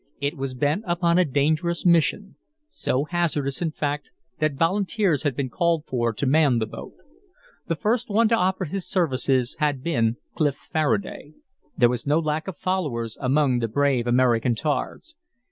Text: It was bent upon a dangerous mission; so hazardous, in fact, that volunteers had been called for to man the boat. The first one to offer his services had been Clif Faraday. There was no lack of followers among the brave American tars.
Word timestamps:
It 0.19 0.35
was 0.35 0.55
bent 0.55 0.83
upon 0.87 1.19
a 1.19 1.25
dangerous 1.25 1.85
mission; 1.85 2.35
so 2.69 3.03
hazardous, 3.03 3.61
in 3.61 3.69
fact, 3.69 4.09
that 4.39 4.55
volunteers 4.55 5.21
had 5.21 5.35
been 5.35 5.51
called 5.51 5.83
for 5.85 6.11
to 6.11 6.25
man 6.25 6.57
the 6.57 6.65
boat. 6.65 6.95
The 7.67 7.75
first 7.75 8.09
one 8.09 8.27
to 8.29 8.35
offer 8.35 8.65
his 8.65 8.89
services 8.89 9.57
had 9.59 9.83
been 9.83 10.17
Clif 10.33 10.55
Faraday. 10.71 11.33
There 11.77 11.87
was 11.87 12.07
no 12.07 12.17
lack 12.17 12.47
of 12.47 12.57
followers 12.57 13.15
among 13.21 13.59
the 13.59 13.67
brave 13.67 14.07
American 14.07 14.55
tars. 14.55 15.13